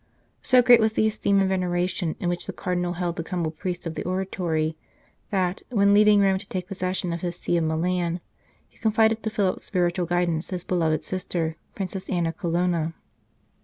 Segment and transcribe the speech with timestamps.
[0.41, 3.85] So great was the esteem and veneration in which the Cardinal held the humble priest
[3.85, 4.75] of the Oratory,
[5.29, 8.19] that, when leaving Rome to take posses sion of his See of Milan,
[8.67, 12.95] he confided to Philip s spiritual guidance his beloved sister, Princess Anna Colonna.